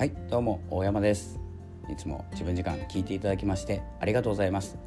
[0.00, 1.38] はいどうも大山です。
[1.90, 4.78] いつも自分時間聞いていただきましてありがとうございます。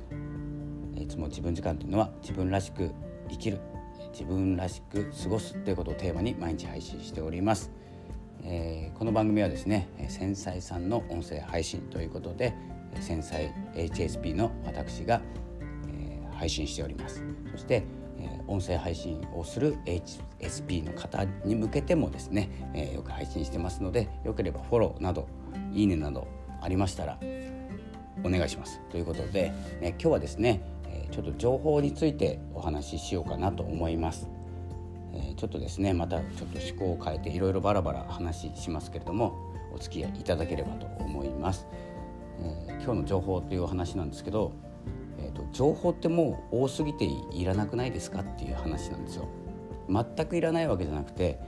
[1.00, 2.90] いつも自分時間というのは自分らしく
[3.30, 3.60] 生きる
[4.12, 7.70] 自分らしく過ごすということをテーマに毎日配信しております、
[8.44, 12.56] えー、この番組はですね繊細さんの音声配信ということで
[13.00, 15.22] 繊細 HSP の私が、
[15.90, 17.24] えー、配信しております。
[17.52, 17.84] そして
[18.48, 25.28] 音声配信をする HSP の方に向けてもですね、え、よく配信してますのでよければフォローなど
[25.74, 26.28] いいねなど
[26.62, 27.18] ありましたら
[28.24, 30.62] お願いしますということで、ね、今日はですね、
[31.12, 34.28] ちょっと情報についてお話ししようかなと思います。
[35.14, 39.38] えちょっとですねまたちょっと思考を変えていろいろバラバラ話しますけれども
[39.72, 41.68] お付き合いいただければと思います。
[42.42, 44.54] え、今日の情報というお話なんですけど
[45.34, 49.28] と情報ってもう多すぎていらなくないですかっていう話なんですよ。
[49.90, 51.40] 全くいらないわけじゃなくて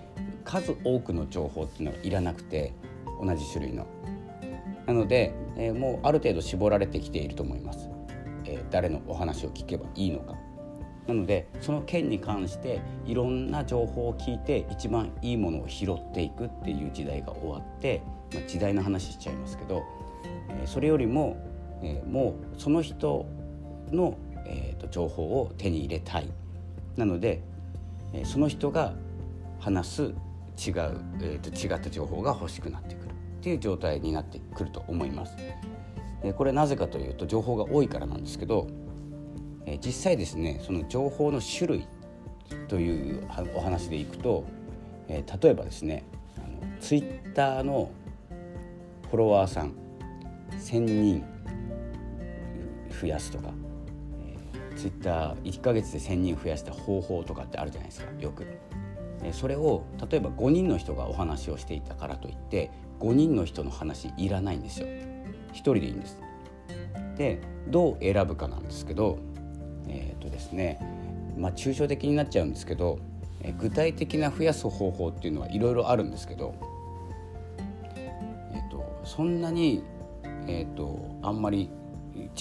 [0.43, 2.73] 数多くの情報っていうのはいらなくて
[3.21, 3.87] 同じ種類の。
[4.85, 7.89] なので、えー、もうある程度絞られてきていると思います。
[8.45, 10.35] えー、誰のお話を聞けばいいのか。
[11.07, 18.01] なのでその件に関していろんな情報を聞いて一番いいものを拾っていくっていう時代が終わって、
[18.33, 19.83] まあ、時代の話しちゃいますけど、
[20.49, 21.37] えー、それよりも、
[21.83, 23.27] えー、もうその人
[23.91, 26.29] の、えーと、情報を手に入れたい
[26.95, 27.41] なので、
[28.13, 28.93] えー、その人が
[29.59, 30.13] 話す違う、
[30.57, 35.35] えーと、違った情報が欲しくなってくるっていう状態になってくると思います。
[36.23, 38.67] えー、これなぜかというと情報が多いからなんですけど、
[39.65, 41.87] えー、実際ですねその情報の種類
[42.67, 44.43] というお話でいくと、
[45.07, 46.03] えー、例えばですね
[46.37, 47.91] あのツイッターの
[49.09, 49.73] フォロワーさん
[50.51, 51.23] 1,000人
[53.01, 53.51] 増やすとか
[54.75, 58.45] ツイッター1ヶ月で1,000人増やした方法とかってあるじゃないですかよく。
[59.31, 64.87] それを例えば5人の人がお話をしていたからといって5人の人の話いらないんですよ。
[64.87, 66.19] 1人でいいんです。
[67.17, 69.17] でどう選ぶかなんですけど
[69.87, 70.79] えっ、ー、とですね
[71.37, 72.99] まあ抽象的になっちゃうんですけど
[73.59, 76.55] 具体的な増やす方法っていうのはいろいろあるんですけど、
[77.95, 79.83] えーと、そんなに、
[80.47, 81.69] えーとあんまり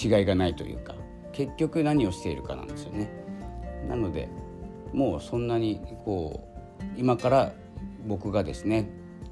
[0.01, 0.94] 違いがないというか
[1.35, 3.11] 結局何をしているかなんですよね。
[3.89, 4.29] なので
[4.93, 6.47] もうそんなにこ
[6.79, 7.51] う今から
[8.07, 8.89] 僕がですね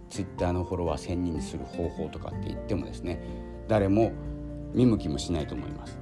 [0.09, 3.19] ツイッターのフォロワー1,000人にする方法とかって言ってもですね
[3.68, 4.12] 誰も
[4.74, 5.97] 見向きもしないと思います。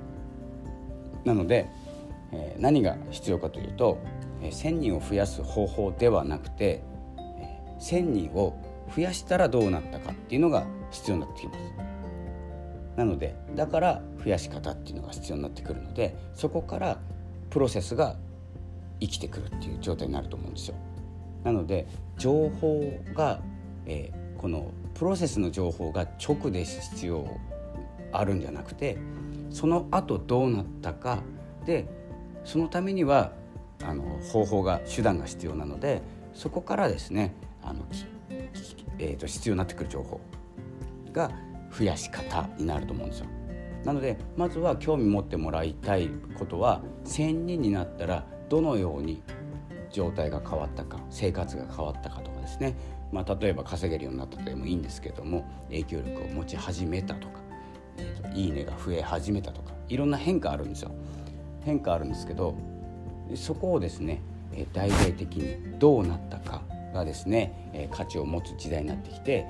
[1.23, 1.69] なので、
[2.31, 3.99] えー、何が必要かというと、
[4.41, 6.83] えー、1,000人を増やす方法ではなくて、
[7.39, 8.57] えー、1,000人を
[8.95, 11.90] 増やしたらどうなったかっていうのが必要になってきます。
[13.01, 16.99] なのでだから増やし方っていうのが必要になってくるのでそこから
[17.49, 18.15] プロセスが
[18.99, 20.75] 生きてくるっていう状態になると思うんですよ。
[21.43, 21.87] なので
[22.19, 23.41] 情報が、
[23.87, 27.25] えー、このプロセスの情報が直で必要
[28.11, 28.99] あるんじゃなくて
[29.49, 31.23] その後どうなったか
[31.65, 31.87] で
[32.45, 33.31] そのためには
[33.83, 36.03] あの方法が手段が必要なので
[36.35, 37.83] そこからですねあの、
[38.99, 40.21] えーと必要になってくる情報
[41.11, 41.31] が
[41.71, 43.27] 増やし方になると思うんですよ。
[43.85, 49.23] なのでまずは興味持ってもらいたいことは1,000人になったらどのように
[49.91, 52.75] 状態が変わったか生活が変わったかとかですね、
[53.11, 57.39] まあ、例えば稼げるようになったとでもいいんですけども影響力を持ち始めたとか、
[57.97, 60.91] えーと、いいねが増え始めたとかいろんな変化あるんですよ。
[61.63, 62.55] 変化あるんですけど
[63.35, 64.21] そこをですね
[64.53, 69.45] え大々的にどうなったかがですねえ価値を持つ時代になってきて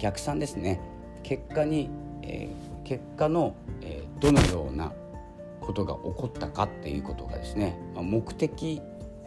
[0.00, 0.80] 逆算ですね
[1.28, 1.90] 結果に、
[2.22, 4.94] えー、結果の、えー、どのような
[5.60, 8.80] ことが起こったかっていうことがですね、まあ、目的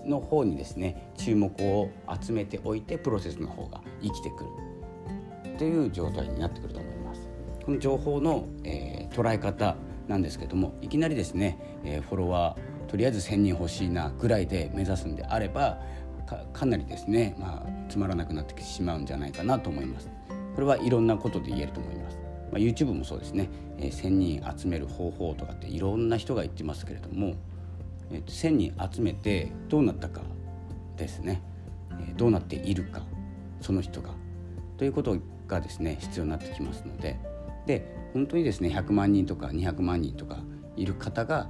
[0.03, 7.29] の方にですね注目を集めておいてプロセスの方が生きてくるという状態になってくると思います。
[7.63, 9.75] この情報の、えー、捉え方
[10.07, 15.79] なんですけどもいきなりですね、えー、フォロワーとりあえず1,000人欲しいなぐらいで目指すんであれば
[16.51, 20.09] かなりですね、まあ、つまらなくなってしまうんじゃないかなと思います。
[20.55, 22.17] これはいろんなことで言えると思います。
[22.51, 27.35] まあ、YouTube もそうですね、えー、1,000人集める方法とかっていろんな人が言ってますけれども、
[28.11, 30.21] えー、1,000人集めてどうなったか
[30.97, 31.41] ですね、
[31.91, 33.03] えー、どうなっているか
[33.61, 34.09] その人が。
[34.77, 35.17] ということ
[35.47, 37.19] がですね必要になってきますので。
[37.65, 40.39] で本当にですね100万人とか200万人とか
[40.75, 41.47] いる方が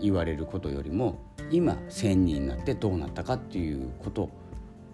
[0.00, 1.18] 言われることよりも
[1.50, 4.30] 今1,000人になってどうなったかっていうことを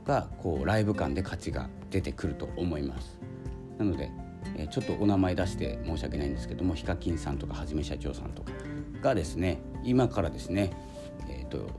[0.05, 3.19] がこうライブ感で価値が出てくると思います。
[3.79, 4.11] なので、
[4.57, 8.51] えちょっとお名前出して申し訳ないんですけどもヒカキンさんとかはじめ社長さんとか
[9.01, 10.73] がですね今からですね
[11.29, 11.71] えっ、ー、と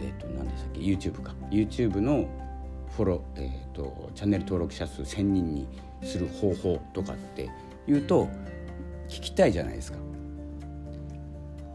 [0.00, 2.28] えっ、ー、と何でしたっけ YouTube か YouTube の
[2.96, 5.68] フォロー、えーと、チャンネル登録者数1,000人に
[6.02, 7.50] する方法とかって
[7.88, 8.28] 言うと
[9.08, 9.98] 聞きたいじゃないですか。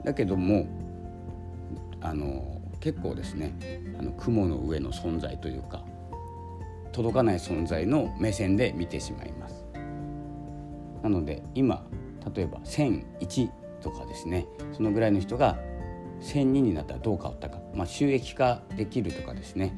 [0.06, 0.67] だけども
[2.00, 3.55] あの結構ですね
[3.99, 5.83] あの雲の上の存在というか
[6.91, 9.65] 届かない存在の目線で見てしまいます。
[11.03, 11.85] なので今
[12.35, 13.49] 例えば1001
[13.81, 15.57] とかですねそのぐらいの人が
[16.21, 19.73] 1002になったらどう変わったか、まあ、収益化できるとかですね、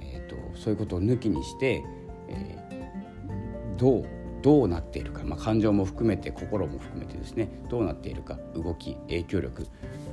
[0.00, 1.84] えーと、そういうことを抜きにして、
[2.28, 4.06] えー、どう
[4.44, 9.66] どうなっているか、まあ、感情も含めて心も含めてですねどうなっているか動き影響力、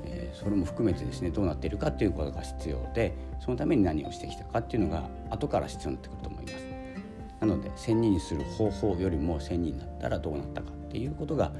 [0.05, 3.13] えー、それも含めてですねどうなっているかっていうことが必要で
[3.43, 6.65] そのために何をしてきたかっていうのが後から必要になってくると思います。
[7.41, 11.51] なので1000人にする方法よりも1000人になったらどうなったかっていうことが、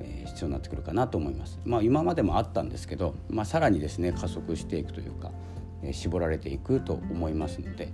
[0.00, 1.58] え、必要になってくるかなと思います。
[1.64, 5.30] まあ、今までもあったんですけど、まあ、さらにですね加速していくというか、
[5.82, 7.92] え、絞られていくと思いますので、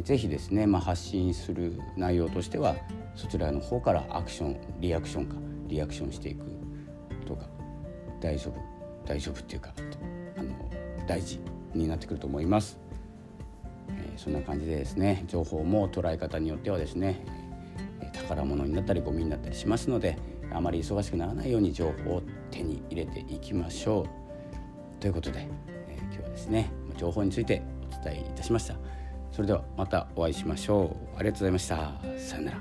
[0.00, 2.76] ぜひですね、まあ、発信する内容としては
[3.14, 5.36] そちらの方からアクションリアクションか
[5.66, 6.46] リアクションしていく
[7.26, 7.46] とか
[8.20, 8.54] 大丈夫
[9.06, 9.74] 大丈夫っていうか
[10.38, 10.54] あの
[11.06, 11.40] 大事
[11.74, 12.78] になってくると思います。
[13.88, 17.20] えー、そんな感じでですね情報も捉え方によってはですね
[18.12, 20.16] 宝物になったりゴミになったりしますので
[20.52, 24.06] あまり忙しくならないように情報を手に入れていきましょ
[24.98, 25.48] うということで、
[25.88, 27.62] えー、今日はですね情報について
[28.00, 28.76] お伝えいたしました
[29.32, 31.18] それではまたお会いしましょう。
[31.18, 31.76] ありがとうございました。
[32.18, 32.52] さような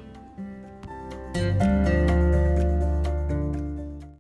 [1.76, 1.81] ら。